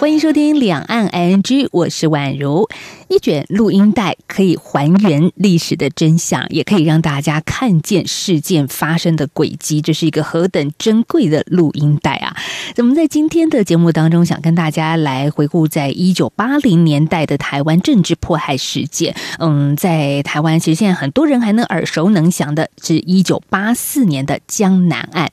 [0.00, 1.42] 欢迎收听《两岸 ING》，
[1.72, 2.66] 我是宛如。
[3.08, 9.82] 一卷录音带可以还原历史的真相，也可以让大家看见事件发生的轨迹。
[9.82, 12.34] 这是一个何等珍贵的录音带啊！
[12.78, 19.14] 我们在今天的节目当中，想跟大家来回顾在一九八零年代的台湾政治迫害事件。
[19.38, 25.30] 嗯，在台湾，其实现在很多人还能耳熟能详的是一九八四年的江南案。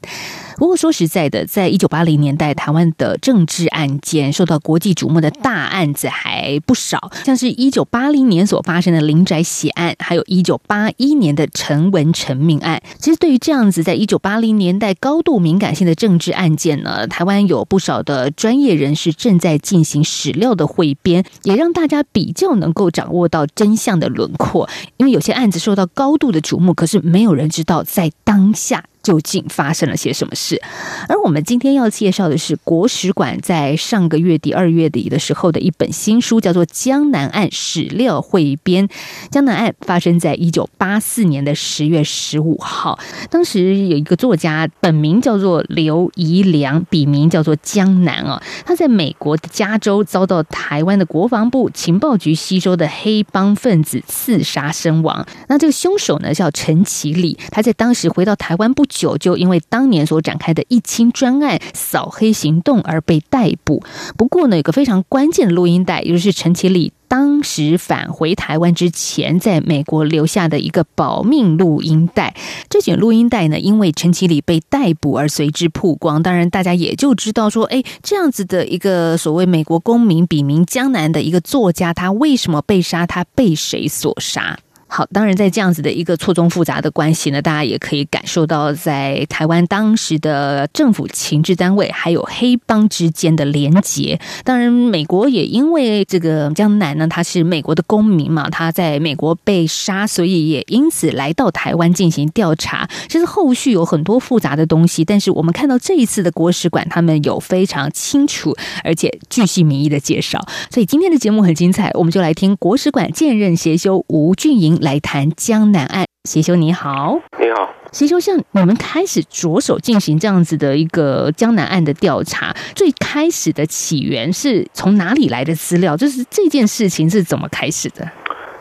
[0.57, 12.81] 不过说实在的，在一九八零年代，台湾的政治案件受到国际瞩目的大案子还不少，像是一九八零年所发生的林宅血案，还有一九八一年的陈文成命案。
[12.97, 24.67] 其实，对于这样子在一九八零年代高度敏感性的政治案件呢，台湾有不少的专业人士正在进行史料的汇编，也让大家比较能够掌握到真相的轮廓。
[24.97, 28.83] 因为有些案子受到高度的瞩目，可是没有人知道在当下。
[29.07, 30.61] 究竟发生了些什么事？
[31.07, 38.85] 而我们今天要介绍的是国史馆在上个月底二月底的时候的一本新书，叫做《江南案史料汇编》。
[39.31, 48.43] 江南案发生在一九八四年的十月十五号，当时有一个作家，本名叫做刘宜良，笔名叫做江南啊。
[48.65, 55.25] 他在美国的加州遭到台湾的国防部情报局吸收的黑帮分子刺杀身亡。
[55.47, 58.96] 那这个凶手呢叫陈其礼，他在当时回到台湾不久。
[58.97, 63.83] 久就因为当年所展开的一清专案扫黑行动而被逮捕。
[64.17, 72.35] 不过呢，有个非常关键的录音带，也就是陈其礼当时返回台湾之前在美国留下的一个保命录音带。
[72.69, 76.21] 这卷录音带呢，因为陈其礼被逮捕而随之曝光。
[76.21, 83.05] 当然，大家也就知道说，哎，这样子的一个所谓美国公民，笔名江南的一个作家，他为什么被杀？
[83.05, 84.59] 他被谁所杀？
[84.89, 94.17] 好，当然，在这样子的一个错综复杂的关系呢，大家也可以感受到，在台湾当时的政府情治单位还有黑帮之间的连结。
[94.45, 102.87] 当然，美国也因为这个江南呢，他是美国的公民嘛，他在美国被杀，所以也因此来到台湾进行调查。
[103.09, 110.39] 其实后续有很多复杂的东西，但是我们看到这一次的国史馆，他们有非常清楚而且巨细靡遗的介绍。
[110.71, 114.76] 所以今天的节目很精彩，我们就来听国史馆现任协修吴俊莹。
[114.81, 125.95] 来谈江南案，协修你好，你好，协修，像你们开始着手进行这样子的一个江南案的调查，最开始的起源是从哪里来的资料？
[125.95, 128.09] 就是这件事情是怎么开始的？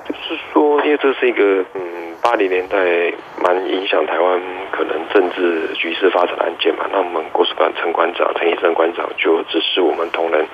[0.08, 1.80] 就是说，因为这是一个嗯，
[2.26, 2.76] 八零年代
[3.40, 4.42] 蛮影响台湾
[4.72, 6.84] 可能政治局势发展的案件嘛。
[6.90, 10.44] 那我们国史馆陈馆长陈医生馆长就指示我们同仁，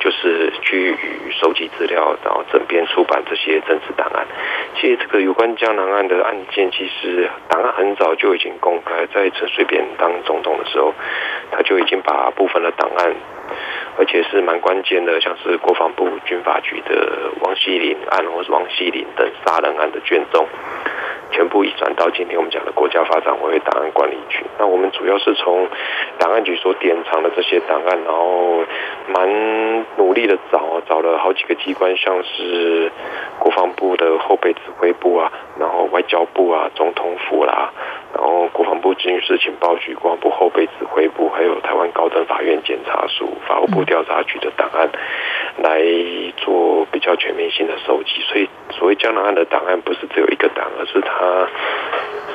[0.00, 0.96] 就是去
[1.40, 4.26] 收集资料，然后整编出版这些政治档案。
[4.74, 10.92] 其实这个有关江南案的案件，其实档案很早就已经公开，在陈水扁当总统的时候，
[11.52, 13.14] 他就已经把部分的档案，
[13.98, 20.46] 而且是蛮关键的，像是国防部军法局的王锡林案，或是王锡林等杀人案的卷宗。
[21.30, 24.44] 全部移转到今天我们讲的国家发展委员档案管理局。
[24.58, 25.66] 那我们主要是从
[26.18, 28.62] 档案局所典藏的这些档案，然后
[29.08, 32.92] 蛮努力的找，找了好几个机关，像是
[33.38, 37.72] 国防部的后备指挥部啊，然后外交部啊，总统府啦，
[38.14, 44.90] 然后国防部军事情报局、国防部后备指挥部，还有台湾高等法院检察署、法务部调查局的档案，
[45.58, 45.80] 来
[46.36, 48.20] 做比较全面性的收集。
[48.28, 51.00] 所以，所谓江南案的档案，不是只有一个档，而是。
[51.00, 51.48] 它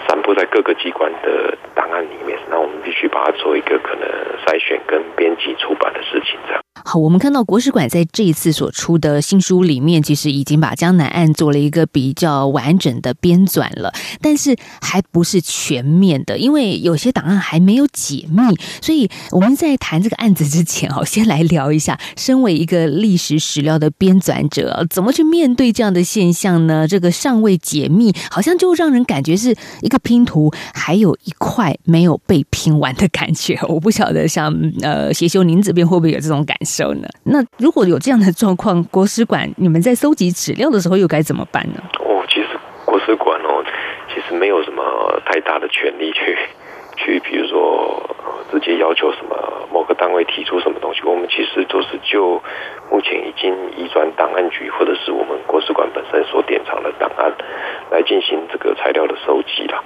[0.07, 4.07] 散布在各个机关的档案里面，那我们必须把它做一个可能
[4.45, 6.61] 筛选跟编辑出版的事情，这样。
[6.89, 18.41] 好，我们看到国史馆在这一次所出的新书里面，其实已经把江南案做了一个比较完整的编纂了，但是还不是全面的，因为有些档案还没有解密。
[18.81, 26.87] 所以我们在谈这个案子之前，哦，先来聊一下，身为一个历史史料的编纂者，怎么去面对这样的现象呢？
[26.87, 33.59] 这个尚未解密，好像就让人感觉是一个拼图，还有一块没有被拼完的感觉。
[33.67, 36.76] 我不晓得，像呃，协修您这边会不会有这种感受？
[37.23, 41.81] 那如果有这样的状况，国史馆你们在搜集史料的时候又该怎么办呢？
[41.99, 42.49] 哦，其实
[42.85, 43.63] 国史馆哦，
[44.13, 44.83] 其实没有什么
[45.25, 46.37] 太大的权利去
[46.97, 48.15] 去，比如说
[48.51, 51.01] 直接要求什么某个单位提出什么东西。
[51.03, 52.41] 我们其实都是就
[52.91, 57.31] 目前已经移转档案局或者是我们国史馆本身所典藏的档案
[57.91, 59.83] 来进行这个材料的收集啦。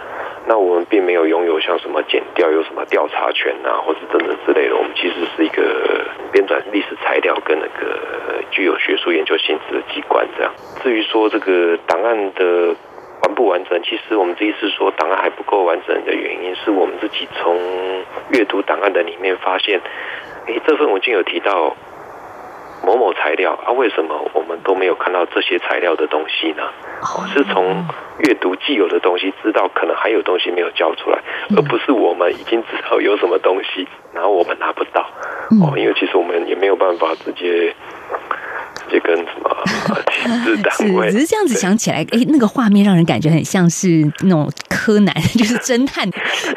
[0.48, 4.76] 那我们并没有拥有像什么检调有什么调查权啊，或者等等之类的。
[4.76, 10.52] 我们其实是一个编纂转历史材料跟那个具有学术研究性质的机关这样。
[10.84, 12.76] 至于说这个档案的
[13.24, 17.56] 完不完整，其实我们这一次说档案还不够完整的原因，是我们自己从
[18.30, 19.80] 阅读档案的里面发现，
[20.48, 21.76] 诶，这份文件有提到
[22.84, 26.64] 某某材料啊，为什么我们都没有看到这些材料的东西呢？
[27.34, 27.86] 是从
[28.20, 31.20] 阅读既有的东西知道可能还有东西没有交出来，
[31.56, 35.02] 而不是我们已经知道有什么东西，然后我们拿不到
[35.64, 37.74] 哦，因为其实我们也没有办法直接。
[38.92, 39.50] 就跟什么
[40.12, 46.10] 亲自单位，只是这样子想起来，哎，那个画面让人感觉很像是那种柯南， 就是侦探，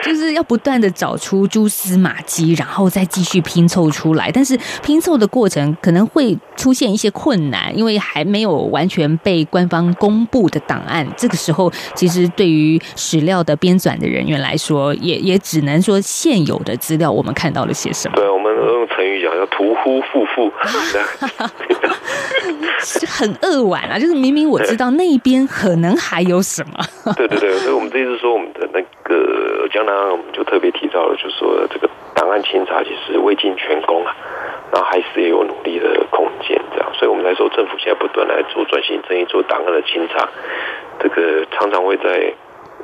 [0.02, 4.30] 就是要不断的找出蛛丝马迹，然后再继续拼凑出来。
[4.32, 11.06] 但是拼凑的过程可能会出现一些困难，因为还没有完全被官方公布的档案。
[11.16, 18.16] 这个时候，其实对于史料的编纂的人员来说，也也只能说现有的资料我们看到了些什么。
[18.16, 18.53] 对，我们
[19.44, 20.52] 叫“屠夫夫妇”。
[23.06, 23.98] 很扼腕啊！
[23.98, 26.72] 就是明明我知道那边可能还有什么。
[27.16, 34.14] 对对对，所以我们这次说我们的那个江南，我们就特别提到了，就是说这个档案清查其实未尽全功啊，
[34.72, 36.60] 然后还是也有努力的空间。
[36.72, 40.28] 这样，所以我们来说，政府现在不断来做转型正义，做档案的清查，
[41.00, 42.34] 这个常常会在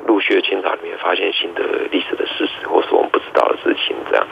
[0.07, 3.95] 陆续的清查里面发现新的历史的事实，或是我们不知道的事情。
[4.09, 4.27] 这样，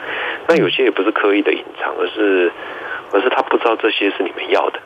[0.48, 2.50] 那有些也不是刻意的隐藏，而是。
[3.12, 4.78] 而是他不知道这些是你们要的，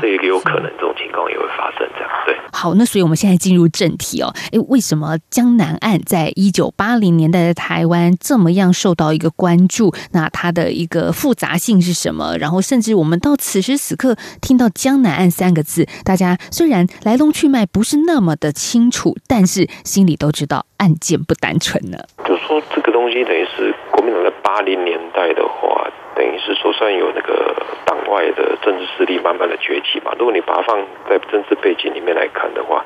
[0.00, 1.88] 这也有可能这种情况也会发生。
[1.94, 2.36] 这样对。
[2.52, 4.32] 好，那所以我们现在进入正题哦。
[4.52, 9.92] 哎，为什么江南案在一九八零年代的台湾这么样受到一个关注？
[10.12, 12.36] 那它的一个复杂性是什么？
[12.38, 21.98] 然后甚至我们到此时此刻听到江南案三个字，大家虽然来龙去脉不是那么的清楚，但是心里都知道案件不单纯呢。
[22.24, 25.90] 就说这个东西等于是国民党在八零年代的话。
[26.14, 30.12] 等于是说，算有那个党外的政治势力慢慢的崛起嘛。
[30.18, 30.78] 如果你把它放
[31.08, 32.84] 在政治背景里面来看的话，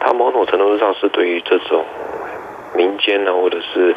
[0.00, 1.84] 它某种程度上是对于这种
[2.74, 3.94] 民间呢，或者是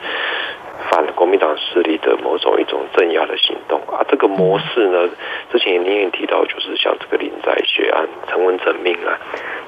[0.91, 4.03] 反国民党势力的某种一种镇压的行动啊。
[4.09, 5.09] 这个模式呢，
[5.51, 9.17] 之前你也提到，就是像这个林宅血案、陈文成命案，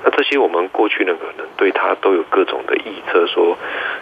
[0.03, 3.57] 那这些我们过去呢可能对他都有各种的臆测，说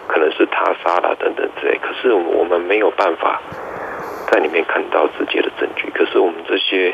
[0.08, 1.78] 可能是他杀了等等之类。
[1.78, 3.40] 可是我们没有办法。
[4.36, 6.94] 在里面看到直接的证据，可是我们这些，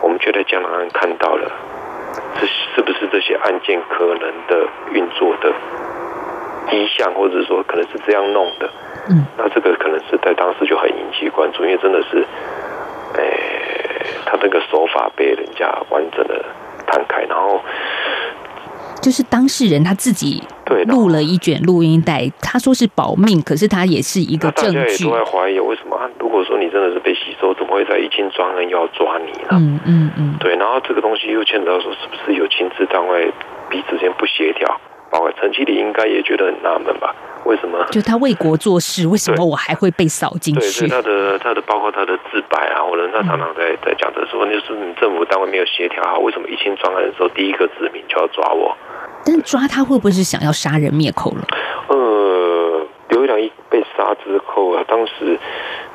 [0.00, 1.50] 我们觉得江南案看到了，
[2.38, 5.52] 这是不是这些案件可能的运作的
[6.70, 8.70] 迹象，或者说可能是这样弄的？
[9.10, 12.24] 嗯，那这个可能是在当时就很引起关注，因为真的是，
[13.18, 16.44] 诶，他那个手法被人家完整的
[16.86, 17.60] 摊开，然后。
[19.02, 20.42] 就是当事人他自己
[20.86, 24.78] 录了一卷录音带，他说是保命，可是他也是一个证据。
[24.78, 25.98] 大家也都在怀疑，为什么？
[26.64, 29.48] 你真的是被吸收，怎么会在一清专案要抓你呢？
[29.52, 30.36] 嗯嗯嗯。
[30.40, 33.30] 对，然后这个东西又牵扯到说，是不是有亲自单位
[33.68, 34.80] 彼此间不协调？
[35.10, 37.14] 包括陈其礼应该也觉得很纳闷吧？
[37.44, 37.84] 为什么？
[37.92, 40.88] 就他为国做事， 为什么我还会被扫进去？
[40.88, 48.76] 对，他的他的包括他的自白啊，或者他常常在在讲的说，就是你政府单位没有协调好，为什么一清专案的时候第一个指名就要抓我？
[49.24, 51.46] 但抓他会不会是想要杀人灭口了？
[51.88, 52.33] 呃，刘一良一被杀
[54.24, 55.38] 之后啊，当时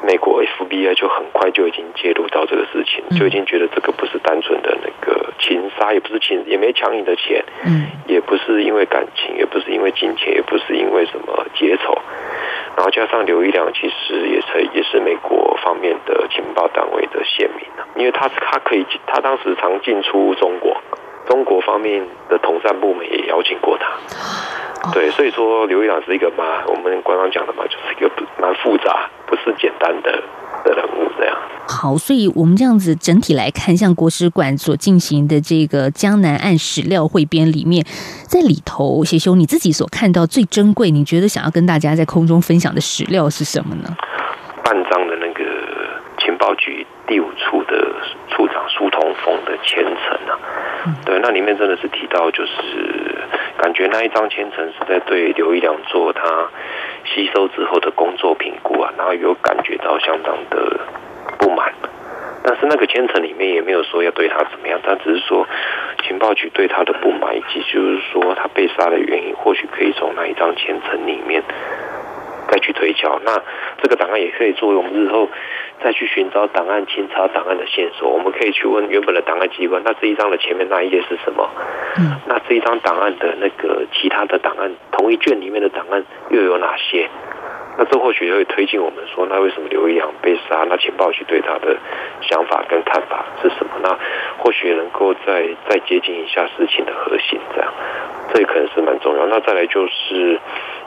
[0.05, 11.97] 美国 FBI 就很快就已经介入到这个事情，就已经觉得这个不是单纯的那个情杀，也不是情，也没抢你的钱，嗯，也不是因为感情，也不是因为金钱，也不是因为什么结仇，
[12.75, 20.77] 然后加上刘一良其实也是也是美国方面的情报单位的县民啊，因为他他可以他当时常进出中国。
[21.27, 23.99] 中国方面的统战部门也邀请过他，
[24.93, 28.09] 对，所以说刘一朗是一个蛮我们官方讲的嘛，就是一个
[28.41, 30.11] 蛮复杂，不是简单的
[30.63, 31.37] 的人物这样。
[31.67, 37.85] 好，所以我们这样子整体来看，像国史馆所进行的这个江南岸史料汇编里面，
[38.23, 43.95] 在里头，谢修你自己所看到最珍贵，你觉得想要跟大家在空中分享的史料是什么呢？
[44.63, 45.43] 半张的那个
[46.19, 47.93] 情报局第五处的
[48.29, 50.39] 处长苏同峰的前程啊。
[51.05, 52.98] 对，那里面真的是提到，就是
[53.61, 56.49] 感觉那一张千层是在对刘一良做他
[57.05, 60.79] 吸收之后的工作评估啊，然后有感觉到相当的
[61.37, 61.73] 不满。
[62.41, 65.45] 但是那个千层里面也没有说要对他怎么样，但只是说
[66.03, 71.43] 情报局对他的不满，以及就是说他被杀的原因，或许可以从那一张千层里面
[72.51, 73.19] 再去推敲。
[73.23, 73.41] 那
[73.81, 75.29] 这个档案也可以作为我们日后。
[75.81, 81.49] 再去寻找档案、清查档案的线索，我们可以去问原本的档案机关，那这一张的前面那一页是什么？
[81.97, 87.07] 嗯，那这一张档案的那个其他的档案，同一卷里面的档案又有哪些？
[87.79, 90.65] 那这或许会推进我们说，那为什么刘一阳被杀？
[90.67, 91.77] 那情报局对他的
[92.21, 93.71] 想法跟看法是什么？
[93.81, 93.97] 那
[94.37, 97.73] 或许能够再再接近一下事情的核心，这样，
[98.33, 99.25] 这可能是蛮重要。
[99.27, 100.37] 那再来就是。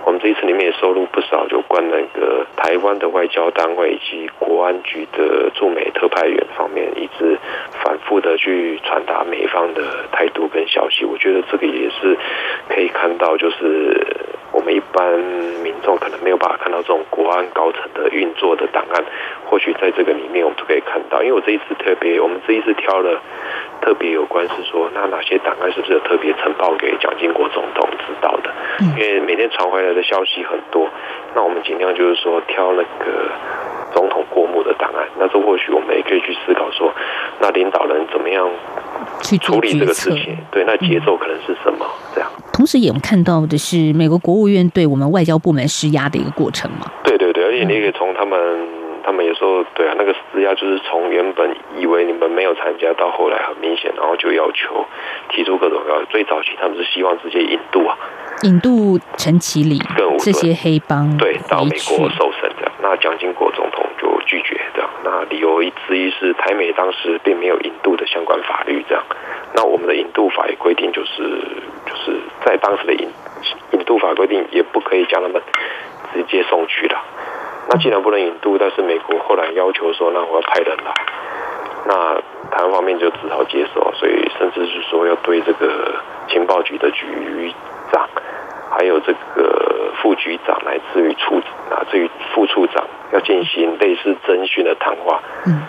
[0.04, 7.38] 我们这一次里面也收录不少有关那个台湾的外交单位以及国安局的驻美特派员方面，一直
[7.84, 9.80] 反复的去传达美方的
[10.10, 11.04] 态度跟消息。
[11.04, 12.18] 我觉得这个也是
[12.68, 13.96] 可以看到，就是
[14.52, 15.18] 我们一般
[15.62, 19.04] 民众可能没有办法看到这种国安高层的运作的档案，
[19.46, 21.22] 或许在这个里面我们都可以看到。
[21.22, 23.20] 因为我这一次特别，我们这一次挑了
[23.80, 28.52] 特别有关是说，那哪些档案是不是有特别呈报给蒋经国总统知道的？
[28.96, 29.92] 因为每天传回来。
[29.92, 30.88] 的消息很多，
[31.34, 33.28] 那我们尽量就是说挑那个
[33.92, 35.06] 总统过目的档案。
[35.18, 36.90] 那这或许我们也可以去思考说，
[37.38, 38.48] 那领导人怎么样
[39.22, 40.36] 去处理这个事情？
[40.50, 41.86] 对，那节奏可能是什么？
[42.14, 42.30] 这样。
[42.52, 46.90] 同时，也看到的是美国国务院对我们外交部门施压的一个过程嘛？
[47.04, 48.38] 对对对，而且你也可以从他们，
[49.02, 54.84] 他们有时候对啊，那个施压就是从原本以为你们没有参加，到后来很明显，然后就要求
[55.30, 56.04] 提出各种要。
[56.10, 57.96] 最早期他们是希望直接引渡啊。
[58.42, 59.80] 引渡陈其礼
[60.18, 62.50] 这些黑帮对到美国受审
[62.82, 69.04] 那蒋经国总统就拒绝这样，那理由之一是台美当时并没有引渡的相关法律这样，
[69.54, 71.22] 那我们的引渡法也规定就是
[71.86, 73.08] 就是在当时的引
[73.72, 75.40] 引渡法规定也不可以将他们
[76.12, 77.00] 直接送去了，
[77.70, 80.92] 那既然不能引渡，但是美国后来要求说那我要派人来，
[81.86, 82.14] 那
[82.50, 85.94] 台湾方面就只好接受，所以甚至是说要对这个
[86.28, 87.54] 情报局的局
[87.92, 88.08] 长。
[88.74, 89.71] 还有这个
[90.02, 91.38] 副局长，来自于处
[91.70, 95.22] 啊，至于副处长，要进行类似征询的谈话。
[95.46, 95.62] 嗯，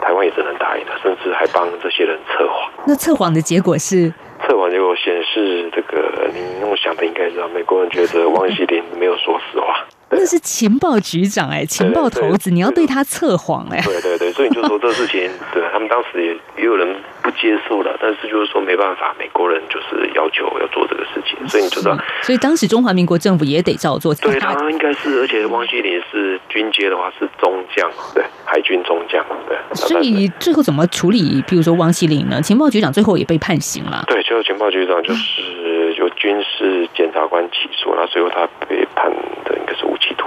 [0.00, 2.70] 台湾也只能答应了，甚至还帮这些人测谎。
[2.86, 4.12] 那测谎的结果是？
[4.46, 9.84] 测谎结果显示，这个你那么想的应该知道，美国人觉得王锡林没有说实话。
[10.16, 13.80] 那是情报局长哎，情报头子，你要对他测谎哎。
[13.84, 16.86] 对对对，所以你就说这事情， 对他们当时也也有人
[17.22, 24.14] 不接受了，但是就是说没办法，美国人就是要求要做这个事情，所以你就知道，所以当时中华民国政府也得照做。
[24.14, 29.56] 对，他应该是，而且汪希林是军阶的话是中将，对，海军中将，对。
[29.74, 31.42] 所以最后怎么处理？
[31.46, 32.40] 比如说汪希林呢？
[32.40, 34.04] 情报局长最后也被判刑了。
[34.06, 39.12] 对，最后情报局长就是由军事检察官起诉，那最后他被判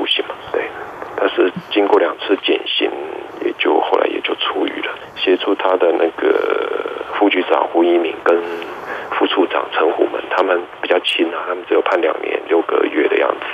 [0.07, 0.35] 刑嘛？
[0.51, 0.69] 对。
[1.19, 2.89] 但是经过两次减刑，
[3.43, 4.93] 也就后来也就出狱了。
[5.15, 8.39] 协助他的那个副局长胡一鸣跟
[9.11, 13.45] 副处长陈虎门，他们比较轻啊，他们只有判两年六个月的样子。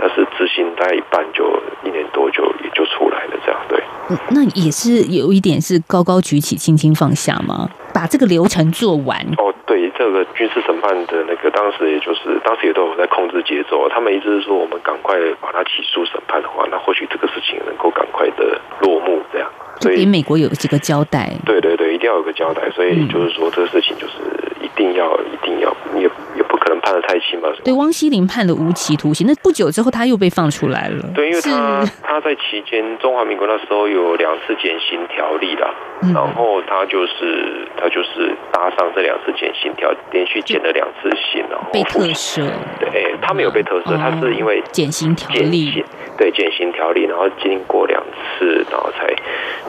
[0.00, 3.82] 但是执行大概一半就一年多就也就出来了，这样对。
[4.30, 7.68] 那也是有一点是高高举起，轻轻放下吗？
[7.92, 9.18] 把这个流程做完。
[9.38, 9.57] 哦，对，
[9.98, 19.50] 这个军事审判的那个当时也就是当时也都有在控制节奏，他们一直是说我们赶快把他起诉审判的话，那或许这个事情能够赶快的落幕，这样。
[19.80, 21.30] 所以美国有这个交代。
[21.44, 22.70] 对对对，一定要有个交代。
[22.70, 24.14] 所以就是说这个事情就是
[24.62, 27.48] 一定要一定要也也不可能判的太轻吧。
[27.64, 31.02] 对，汪希林判了无期徒刑，那不久之后他又被放出来了。
[31.14, 35.72] 对，因为他他在期间中华民国那时候有两次减刑条例啦，
[36.12, 42.46] 然后他就是他就是搭上这两次减刑条，连续减了两次刑，然后被特赦。
[42.78, 45.82] 对，他没有被特赦，他是因为减刑条例。
[46.18, 49.06] 对，减刑条例，然后经过两次，然后才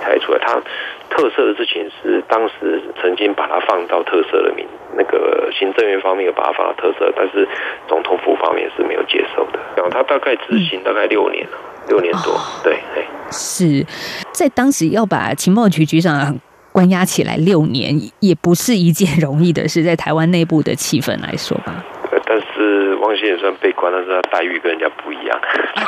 [0.01, 0.39] 才出来。
[0.39, 0.59] 他
[1.09, 7.47] 特色的事情是，当时曾经把它放到特色的名，那个行政院方面有把它放到特色，但是
[7.87, 9.59] 总统府方面是没有接受的。
[9.75, 12.39] 然后他大概执行大概六年了，六年多。
[12.63, 12.79] 对，
[13.31, 13.85] 是
[14.31, 16.39] 在当时要把情报局局长
[16.71, 21.83] 关押起来六年，也不是一件容易的事，在台湾内部的气氛来说吧。
[23.25, 25.39] 也算被关，但是他待遇跟人家不一样。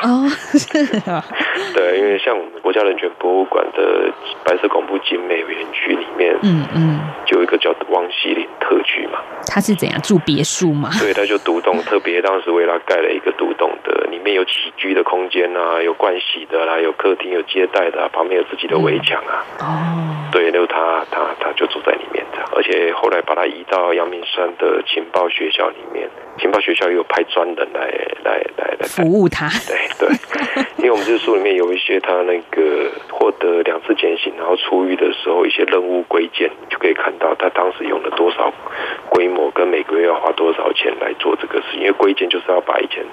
[0.04, 1.24] 哦，是啊。
[1.74, 4.12] 对，因为像我们国家人权博物馆的
[4.44, 9.20] 白色恐怖精美园区里面，嗯嗯，就有一个叫汪希林特区嘛。
[9.48, 10.90] 他是怎样住别墅吗？
[11.00, 19.46] 对，他就独栋，特别当时为他盖了一个独栋的，里面有起居的空间啊，有盥洗的啦，有客厅，有接待的，旁边有自己的围墙啊。
[19.60, 19.68] 哦。
[20.32, 26.08] 对，就他他他就住在里面的，而且后来把他移到阳明山的情报学校里面。
[26.40, 27.82] 情报学校有派专人来
[28.24, 30.10] 来来来服务他，对 对，
[30.78, 38.52] 因为我们这书里面有一些他那个获得两次减刑，然后出狱的时候一些任务规件，就可以看到他当时用了多少
[39.10, 41.78] 规模，跟每个月要花多少钱来做这个事。
[41.78, 43.04] 因为归建就是要把以前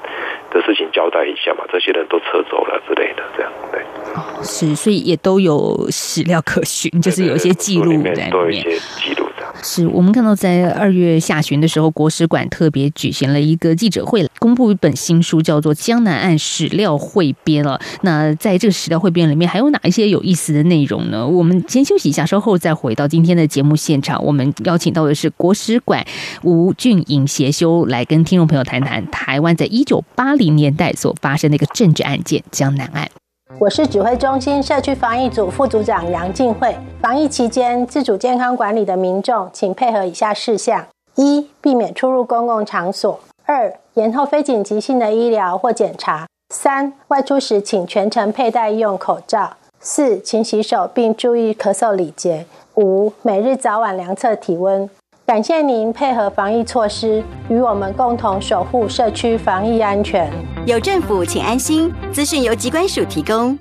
[0.51, 3.81] 的事情交代一下嘛，这些人都撤走了之类的，这样对。
[4.15, 9.28] 哦，是，所以也都有史料可循，就是有一些记录在里面，都有一些记录的。
[9.63, 17.81] 是我们看到在二月下旬的时候，国史馆特别举行了一个记者会，公布一本新书，叫做《江南岸史料汇编》了。
[18.03, 21.27] 那在这个史料汇编里面，还有哪一些有意思的内容呢？
[21.27, 24.25] 我们先休息一下，稍后再回到今天的节目现场。
[24.25, 26.05] 我们邀请到的是国史馆
[26.43, 33.09] 吴俊颖协修来跟听众朋友谈谈台湾在一九八零年代所发生的一个政治案件——江南案。
[33.57, 36.77] 我是指挥中心社区防疫组副组长杨静慧。
[37.01, 54.89] 防疫期间，自主健康管理的民众，请配合以下事项：一、避免出入公共场所；二、延后非紧急性的医疗或检查；三、外出时请全程佩戴医用口罩；四、勤洗手并注意咳嗽礼节；五、每日早晚量测体温。
[55.29, 60.27] 感谢您配合防疫措施，与我们共同守护社区防疫安全。
[60.65, 61.93] 有政府，请安心。
[62.11, 63.59] 资讯由机关署提供。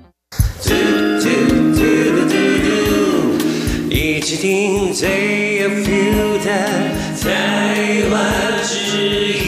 [3.89, 6.49] 一起听最有 feel 的
[7.21, 9.46] 台湾之音。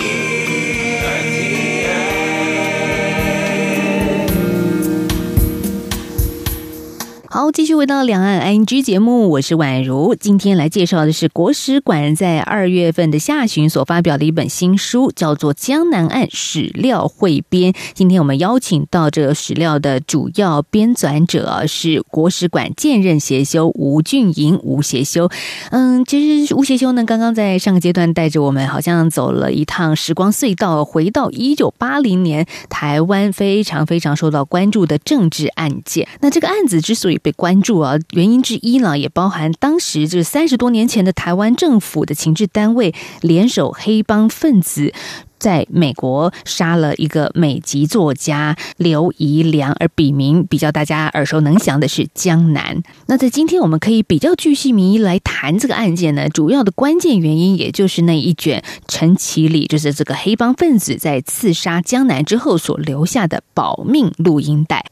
[7.51, 10.13] 继续回到两岸 ING 节目，我是宛如。
[10.13, 17.73] 今天来介绍的是国史馆在二月份的下旬所发表的一本新书，叫做《江南岸史料汇编》。
[17.95, 25.29] 今天我们邀请到这个史料的主要编纂者是国史馆兼任协修吴俊莹吴协修。
[25.71, 36.07] 嗯，其实吴协修呢，刚刚在上个阶段带着我们好像走了一趟时光隧道，回到一九八零年台湾非常非常受到关注的政治案件。
[36.21, 44.93] 那这个案子之所以被关注啊，原因之一呢，也包含当时这三十多年前的台湾政府的情治单位联手黑帮分子，
[45.37, 52.83] 在美国杀了一个美籍作家刘怡良，而笔名比较大家耳熟能详的是江南。
[53.05, 64.83] 那在今天我们可以比较具细迷来谈这个案件呢，主要的关键原因也就是那一卷陈其礼，就是这个黑帮分子在刺杀江南之后所留下的保命录音带。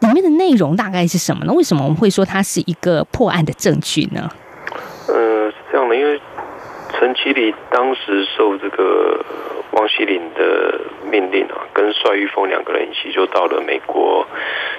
[0.00, 1.52] 那里面的内容大概是什么呢？
[1.52, 4.28] 为什么我们会说它是一个破案的证据呢？
[5.08, 6.20] 呃，是这样的，因为
[6.98, 9.24] 陈其礼当时受这个
[9.72, 14.26] 汪希林的命令啊，跟帅玉峰两个人一起就到了美国，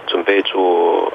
[0.08, 1.12] 准备做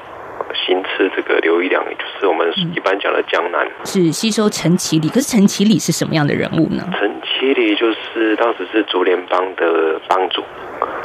[0.65, 5.07] 行刺这个刘一良，也就是我们一般讲的江南，是吸收陈其礼。
[5.07, 6.83] 可是陈其礼是什么样的人物呢？
[6.97, 10.43] 陈其礼就是当时是竹联帮的帮主。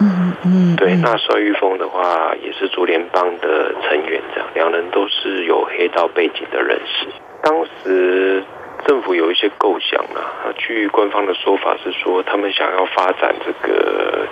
[0.00, 7.06] 嗯嗯，对，那帅玉峰的话也是竹联帮的成员，这样两人都是有黑道背景的人士。
[7.42, 8.42] 当时
[8.86, 14.26] 政府有一些构想啊，据官方的说法是说，他们想要发展这个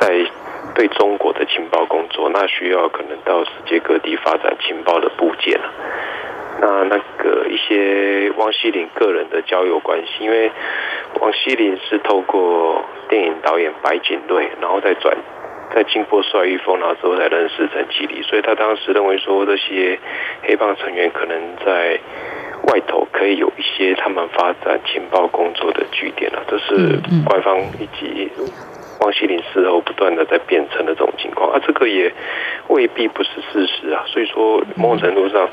[0.00, 0.26] 在
[0.74, 5.70] 对中国的情报工作，那需要可能到世界各地发展情报的部件啊。
[6.60, 10.50] 那那个一些汪希林个人的交友关系，因为
[11.20, 15.16] 汪希林是透过电影导演白景瑞，然后再转，
[15.74, 19.98] 再经过帅玉峰，然后之后才认识陈启礼，所以他当时认为说这些
[20.42, 21.98] 黑帮成员可能在
[22.72, 28.30] 外头可以有一些他们发展情报工作的据点了，这是官方以及。
[29.00, 32.12] 王希林事后不断的在变成的这种情况，啊，这个也
[32.66, 34.02] 未必不是事实啊。
[34.08, 35.48] 所以说，某种程度上，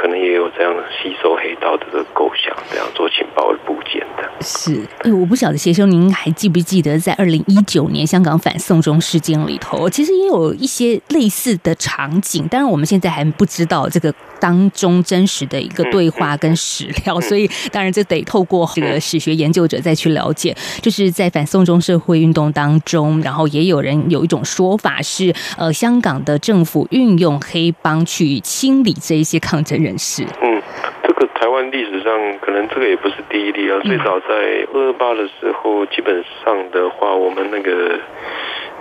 [0.00, 4.30] 可能也有这样吸收黑道的构想，这样做情报的部件的。
[4.40, 12.46] 是，我不晓得谢兄，您还记不记得在二零一九年香港反送中事件里头，其实也有一些类似的场景。
[12.46, 20.54] 当然，我们现在还不知道这个当中真实的一个对话跟史料，所以当然这得透过这个史学研究者再去了解。
[20.80, 30.24] 就是在反送中社会运动当中，然后也有人有一种说法是，呃，香港的政府运用黑帮去清理这一些抗争人士。
[30.42, 30.62] 嗯，
[31.02, 33.80] 这个台湾历史上可能这个也不是第一例啊。
[33.84, 34.26] 最早在
[34.72, 37.98] 二二八的时候，基本上的话，我们那个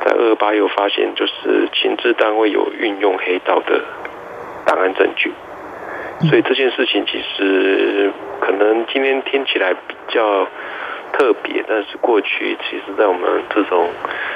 [0.06, 3.82] 在二二八有发现，就是情治单位有运用黑道的
[4.66, 5.32] 档案证据。
[6.30, 10.48] 所以这件事情其实可能今天听起来比较。
[11.14, 13.90] 特别，但是过去其实，在我们这种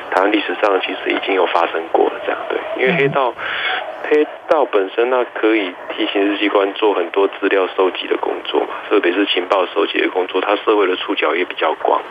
[0.10, 3.32] 台湾历史上，其实已经有发生过了这样对，因为黑道
[4.12, 12.02] 黑道本身那可以替刑事机关做很多资料收集的工作嘛，特别是情报收集的工作，它社会的触角也比较广。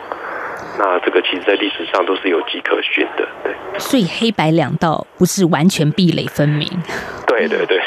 [0.79, 3.53] 那这个其实，在历史上都是有迹可循的，对。
[3.77, 6.67] 所以黑白两道不是完全壁垒分明。
[7.27, 7.79] 对对对。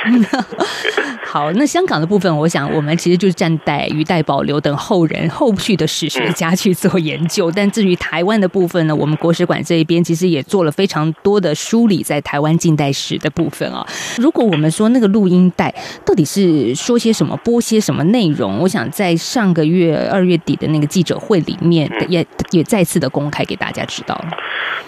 [1.26, 7.50] 好，那香港的部分，我想我们其实就是暂待余待保留等后人后续的史学家去做研究。
[7.50, 13.84] 但至于台湾的部分呢，我们国史馆这一边其实也做了非常多的梳理在台湾近代史的部分啊。
[14.18, 24.18] 如果我们说那个录音带到底是说些什么、播些什么内容，我想在上个月二月底的那个记者会里面也也再次的公开给大家知道。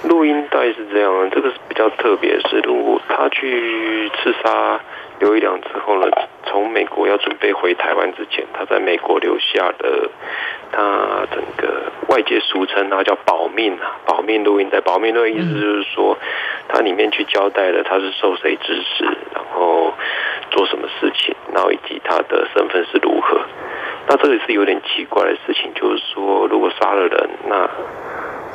[0.04, 4.80] 录音带是这样，这个是比较特别，是如果他去刺杀
[5.18, 6.08] 刘一良之后呢，
[6.44, 10.10] 从美国要准备回台湾之前，他在美国留下的
[10.70, 14.80] 他整个外界俗称他叫保命啊，保命录音带。
[14.80, 16.16] 保命录音意思就是说，
[16.68, 19.94] 他里面去交代了他是受谁指使，然后
[20.50, 23.40] 做什么事情，然后以及他的身份是如何。
[24.08, 27.68] 那这里是有点奇怪的事情，就是说，如果杀了人，那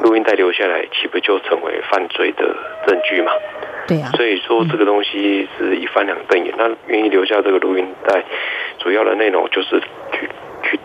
[0.02, 2.56] 录音带留下来，岂不就成为犯罪的
[2.88, 3.32] 证据嘛？
[3.88, 6.54] 对呀、所以说这个东西是一翻两瞪眼。
[6.58, 8.24] 那愿意留下这个录音带，
[8.80, 9.82] 主要的内容就是
[10.14, 10.30] 去
[10.64, 10.80] 去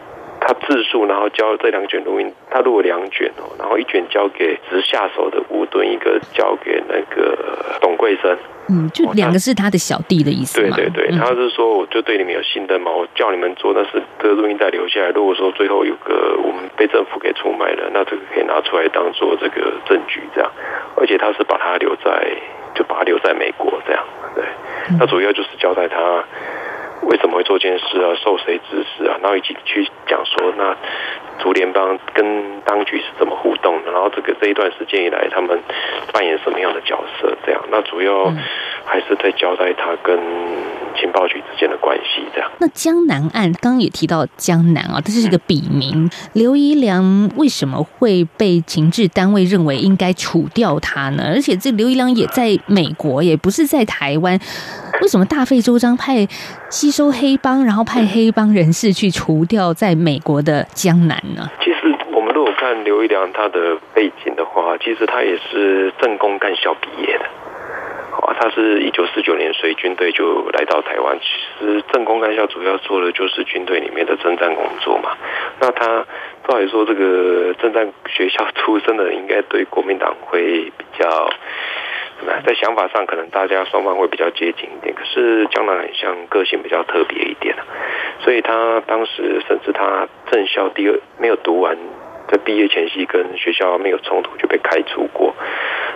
[0.47, 7.37] 他自述，然后交这两卷录音，他录了两卷哦，然后一卷交给直下手的吴敦，一个交给那个
[7.81, 8.39] 董桂生。
[8.69, 10.77] 嗯，就两个是他的小弟的意思嘛。
[10.77, 20.51] 对对对，嗯他是说我就对你们有信任嘛，我叫你们做，但是这个录音带留下来，如果说最后有个我们被政府给出卖了，那这个可以拿出来当做这个证据，这样，
[20.97, 22.11] 而且他是把他留在，
[22.75, 24.05] 就把他留在美国这样，
[24.37, 24.45] 对，
[24.99, 26.25] 那主要就是交代他
[27.03, 30.77] 为什么会做这件事啊，受谁指使啊，然后以及去讲说那
[31.39, 35.59] 竹联邦跟当局是怎么互动的，然后这个这一段时间以来他们
[36.13, 38.33] 扮演什么样的角色，这样，那主要
[38.85, 40.19] 还是在交代他跟
[40.99, 42.51] 情报局之间的关系，这样。
[42.59, 46.11] 那江南案刚刚也提到江南啊，这是一个笔名。
[46.33, 51.25] 刘一良为什么会被情治单位认为应该除掉他呢？
[51.35, 54.39] 而且这刘一良也在美国，也不是在台湾，
[55.03, 56.27] 为什么大费周章派
[56.71, 61.49] 吸收黑帮，然后派黑帮人士去除掉在美国的江南呢？
[61.63, 67.25] 其实我们如果看刘一良他的背景的话，其实他也是政工干校毕业的。
[68.27, 71.19] 啊，他是一九四九年随军队就来到台湾。
[71.21, 71.27] 其
[71.61, 75.11] 实政工干校主要做的就是军队里面的征战工作嘛。
[75.61, 76.05] 那他
[76.49, 81.31] 照理说，这个征战学校 出身的，应该对国民党会比较？
[82.45, 84.95] 在想法上，可能大家双方会比较接近一点。
[84.95, 87.65] 可是江南很像个性比较特别一点啊，
[88.21, 91.77] 所以他当时甚至他正校第二没有读完，
[92.29, 95.35] 在毕业前夕跟学校没有冲突就被开除过。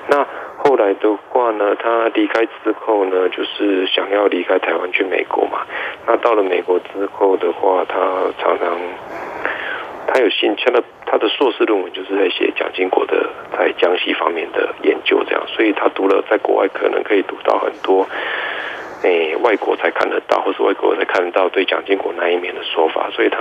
[0.09, 0.27] 那
[0.59, 5.61] 后来的话呢，他离开之后呢，就是想要离开台湾去美国嘛。
[6.07, 7.97] 那到了美国之后的话，他
[8.39, 8.79] 常常
[10.13, 18.07] 他有兴趣，他的他的硕士论文就是在写蒋经国的在江西方面的研究，这样，所以他读了在国外可能可以读到很多。
[19.03, 23.39] 诶，外国才看得到，或是外国才看得到对蒋经国那一面的说法，所以他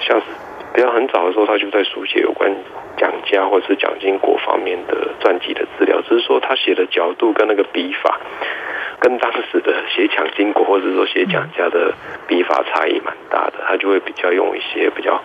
[0.00, 0.24] 像是
[0.72, 2.50] 比较很早的时候，他就在书写有关
[2.96, 8.18] 蒋家或是蒋经国方面的传记的资料，只是说他写的角度跟那个笔法，
[9.00, 11.92] 跟当时的写蒋经国或者说写蒋家的
[12.26, 15.20] 笔法差异蛮大的，他就会比较用一些比较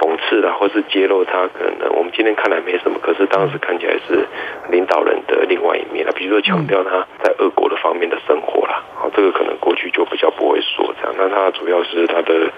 [0.00, 4.26] 讽刺的，或是揭露他可能我们今天看来没什么，可是当时看起来是
[4.70, 12.50] 领导人的另外一面了，比如说强调他在俄国的方面的生活啦，好，这个可能过去就比较不会说这样，那他主要是他的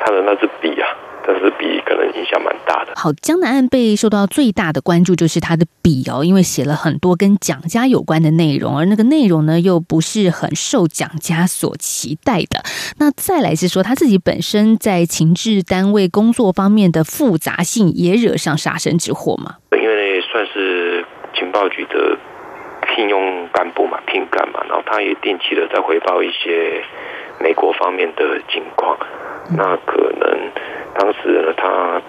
[0.00, 0.88] 他的那支笔啊，
[1.32, 2.92] 但是笔可能影响蛮大的。
[2.96, 12.60] 好，江南岸被受到最大的关注就是他的笔哦，因为写了很多跟蒋家有关的内容，而那个内容呢又不是很受蒋家所期待的。
[12.98, 19.54] 那再来是说他自己本身在情治单位工作方面的复杂性，也惹上杀身之祸嘛。
[19.70, 21.04] 因为算是
[21.38, 22.18] 情报局的
[22.88, 26.82] 聘用干部嘛，聘干嘛，然后他也定期的在回报一些
[27.38, 28.98] 美国方面的情况。
[29.52, 30.52] 那可能
[30.94, 32.00] 当时呢，他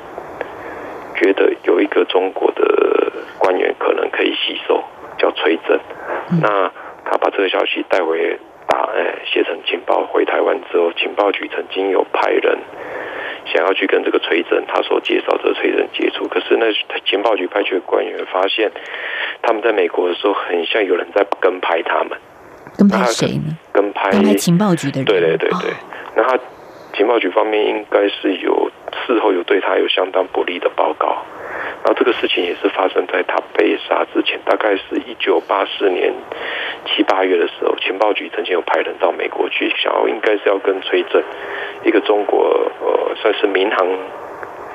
[1.16, 2.64] 觉得有一个中国的
[3.38, 4.84] 官员可能可以吸收，
[5.18, 5.80] 叫崔正。
[6.42, 6.72] 那
[7.06, 12.58] 他把这个消息带回打，哎，写成情报回台湾之后，情报局曾经有派人
[13.46, 16.66] 想要去跟这个崔正，他所介绍这个崔正接触，可是那
[17.06, 18.72] 情报局派去的官员发现，
[19.42, 22.18] 他们在美国的时候，很像有人在跟拍他们，
[22.78, 23.58] 跟拍谁呢？
[23.74, 25.06] 跟拍跟拍情报局的人。
[25.06, 25.76] 对对对对哦，
[26.16, 26.40] 那他
[26.94, 28.71] 情报局方面应该是有
[29.06, 31.24] 事后有对他有相当不利的报告，
[31.84, 36.14] 然后这个事情也是发生在他被杀之前，大概是一九八四年
[36.86, 41.24] 七八月的时候，情报局曾经有派人到美国去，想要应该是要跟崔正
[41.84, 43.88] 一个中国呃算是民航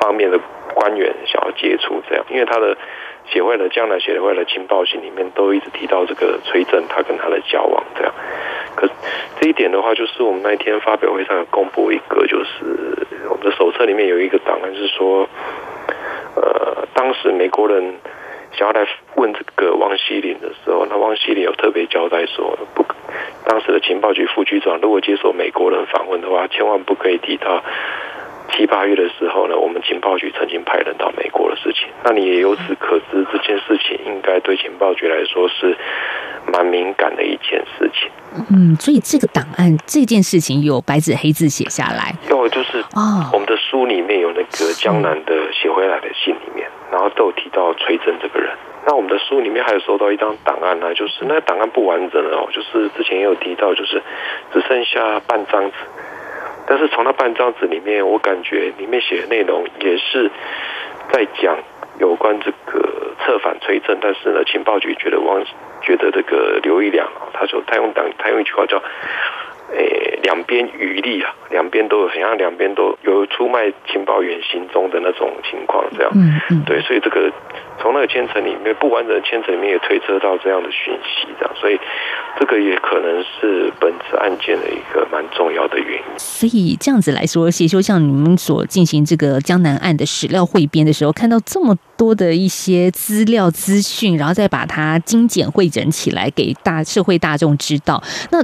[0.00, 0.38] 方面的
[0.74, 2.76] 官员想要接触，这样，因为他的
[3.26, 8.12] 协会的江南协会的情报信里面都一直提到这个崔正他跟他的交往这样。
[8.77, 8.89] 可
[9.41, 15.29] 这一点的话，就是我们那一天发表会上有公布一个，就是我们的手册里面有一个档案是说，
[16.37, 17.97] 呃，当时美国人
[18.53, 18.87] 想要来
[19.17, 22.85] 问这个汪希林的时候，那汪希林有特别交代说，不，
[23.45, 27.62] 当时的情报局副局长如果接受美国人访问的话，千万不可以提到
[28.53, 31.89] 七八月的时候呢，我们情报局曾经派人到美国的事情。
[32.05, 35.77] 那你也由此可知，这件事情应该对情报局来说是
[36.52, 38.11] 蛮敏感的一件事情。
[38.50, 48.54] 嗯，所以这个档案这件事情有白纸黑字写下来要就是哦我们的书里面有那个江南的写回来的信里面，然后都有提到崔真这个人。
[48.87, 54.00] 那我们的书里面还有收到一张档案呢，就是那个档案不完整了哦，就是之前也有提到，就是
[54.52, 55.76] 只剩下半张纸。
[56.68, 60.30] 但是从那半张纸里面，我感觉里面写的内容也是
[61.12, 61.56] 在讲
[61.98, 62.95] 有关这个
[63.27, 65.45] 策反崔政，但是呢，情报局觉得王
[65.83, 68.81] 觉得这个刘一良啊，他说他用党他用一句话叫。
[69.72, 76.12] 诶，两边余力啊，两边都有，好像两边都有出卖情报员行踪的那种情况，这样。
[76.14, 77.33] 嗯嗯，对，所以这个
[77.81, 81.79] 从那个牵扯里面不完整的牵扯里面也推测到这样的讯息，这样，所以
[82.38, 86.05] 这个也可能是本次案件的一个蛮重要的原因。
[86.16, 98.38] 所以这样子来说，谢修像你们所进行这个江南案的史料汇编的时候，看到这么多的一些资料资讯，然后再把它精简汇整起来给大社会大众知道，那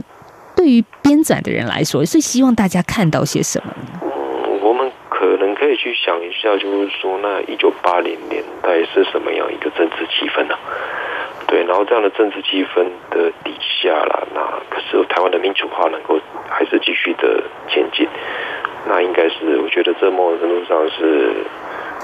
[0.54, 3.74] 对于编纂的人来说，是希望大家看到些什么？
[4.60, 10.54] 我们可能可以去想一下，就是说，那一九八零年代是什么样一个政治气氛呢、
[11.46, 18.06] 对，然后这样的政治气氛的底下啦，那可是台湾的民主化能够还是继续的前进，
[18.86, 21.34] 那应该是我觉得这某种程度上是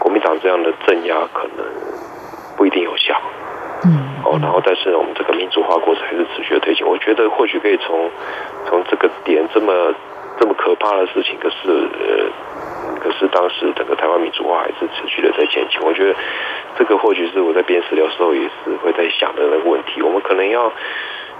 [0.00, 1.64] 国民党这样的镇压可能
[2.56, 3.14] 不一定有效。
[4.29, 6.87] 嗯哦，然后但是我们这个民主化过程还是持续的推进。
[6.87, 8.11] 我觉得或许可以从
[8.67, 9.95] 从这个点这么
[10.38, 15.81] 这么可怕的事情，可是呃，可是当时整个台湾民主化还是持续的在前进。
[15.83, 16.14] 我觉得
[16.79, 20.03] 这个或许是我在编史料时候也是会在想的那个问题。
[20.03, 20.71] 我们可能要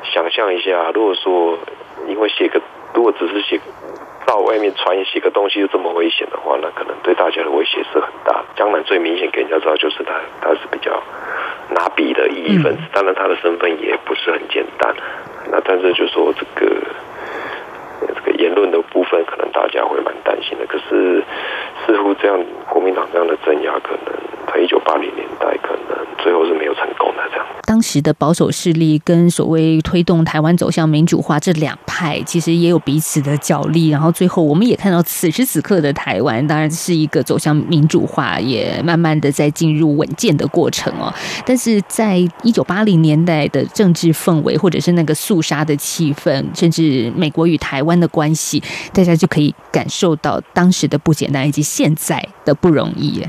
[0.03, 1.59] 想象一下，如果说
[2.07, 2.61] 因为写个，
[2.95, 3.61] 如果只是写。
[4.29, 8.45] 到外面传写个东西又这么危险的话，那可能对大家的威胁是很大的。
[8.55, 11.03] 江南最明显给人家知道就是他他是比较
[11.71, 14.95] 拿笔的异议分子，当然他的身份也不是很简单。
[15.51, 16.67] 那但是就说这个
[18.03, 20.67] 呃这个言论的部分，可能大家会蛮担心的。
[20.67, 21.25] 可是
[21.87, 22.39] 似乎这样
[22.69, 24.13] 国民党这样的镇压，可能
[24.53, 27.47] 在一九八零年代，可能最后是没有成功的这样。
[27.65, 33.89] 当时的保守势力跟所谓推动台湾走向民主化这两海，其实也有彼此的角力。
[33.89, 41.13] 然后最后，我们也看到此时此刻的台湾，当然是一个走向民主化，也慢慢的在进入稳健的过程哦。
[41.45, 53.21] 但是在一九八零年代的政治氛围，或者是那个肃杀的气氛，甚至美国与台湾的关系，大家就可以感受到当时的不简单，以及现在的不容易。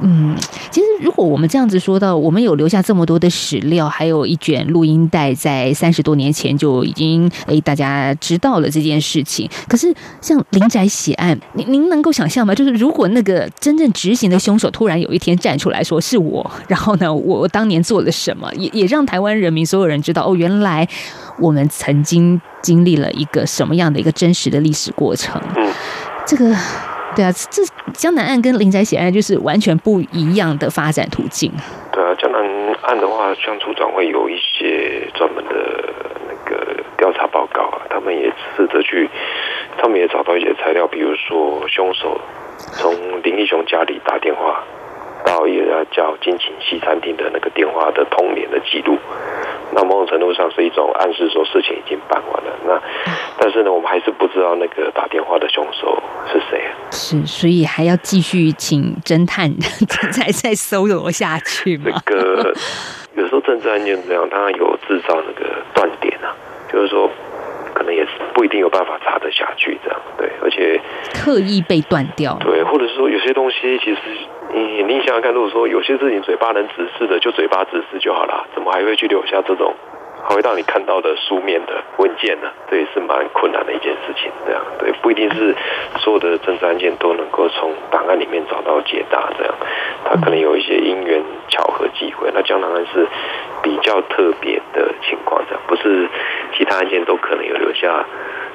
[0.00, 0.36] 嗯，
[0.70, 7.85] 其实如果我们这样子说到，我们有留下这么多的史料，还有一卷录音带，在三十多年前就已经诶大家
[8.20, 9.48] 知道了这件事情。
[9.68, 12.54] 可是像林宅血案，您您能够想象吗？
[12.54, 20.86] 就是如果那个真正执行的凶手突然有一天站出来说是我，然后呢，我当年做了什么，也 也让台湾人民所有人知道，哦，原来
[21.38, 25.40] 我们曾经经历了一个什么样的一个真实的历史过程。
[25.56, 25.72] 嗯，
[26.26, 26.54] 这个。
[27.14, 27.62] 对啊，这
[27.94, 31.50] 江南案跟林宅血案就是完全不一样的发展途径。
[31.90, 32.42] 对啊，江南
[32.82, 35.50] 案的话，像处长会有一些专门的
[37.96, 39.08] 他们也试着去，
[39.78, 42.20] 他们也找到一些材料，比如说凶手
[42.58, 44.62] 从林义雄家里打电话
[45.24, 48.98] 到一家叫金琴西餐厅的那个电话的通联的记录，
[49.72, 52.52] 那某种程度上是一种暗示说事情已经办完了。
[52.66, 52.78] 那
[53.38, 56.60] 但是呢，我们还是不知道那个打电话的凶手是谁。
[56.90, 59.50] 是，所以还要继续请侦探
[60.12, 61.98] 再再搜罗下去这嘛？
[62.04, 62.54] 个
[63.14, 66.36] 有时候政治案件这样，它有制造那个断点啊，
[66.70, 67.10] 就是说
[67.76, 70.00] 可能也是不一定有办法查得下去这样。
[70.16, 70.80] 对，而且
[71.12, 72.38] 刻意被断掉。
[72.40, 74.00] 对，或者是说有些东西其实
[74.54, 79.74] 你你想想看，如果说有些事情嘴巴能指示的，就嘴巴指示就好了，怎么还会去留下这种？
[80.28, 84.28] 还会让你看到的书面的文件呢，这也是蛮困难的一件事情。
[84.44, 85.54] 这样对，不一定是
[86.00, 89.28] 所有的政治案件都能够从档案里面找到解答。
[89.38, 89.54] 这样，
[90.04, 92.28] 它可能有一些因缘巧合机会。
[92.34, 93.06] 那江南案是
[93.66, 96.08] 比较特别的情况，这样不是
[96.56, 98.06] 其他案件都可能有留下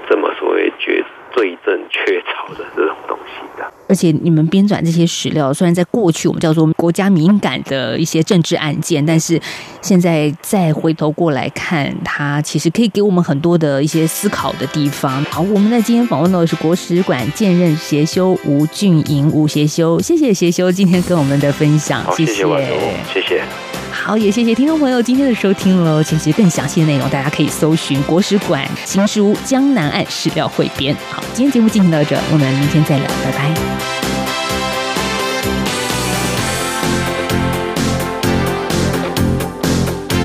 [0.10, 3.70] 这么所谓绝罪证确凿的这种东西的。
[3.90, 9.38] 而且你们编纂这些史料，虽然在过去我们叫做国家敏感的一些政治案件，但是
[9.82, 15.22] 现在再回头过来看，它其实可以给我们很多的一些思考的地方。
[15.26, 22.46] 好，我们在今天访问到的是国史馆兼任协修吴俊莹吴协修，谢谢协修今天跟我们的分享，好，谢谢
[23.14, 23.41] 谢谢。
[24.04, 26.02] 好，也谢谢听众朋友今天的收听喽。
[26.02, 30.94] 其实更详细的内容，大家可以搜寻国史馆新书《江南岸史料汇编》。
[31.12, 33.91] 好，今天节目进行到这，我们明天再聊，拜拜。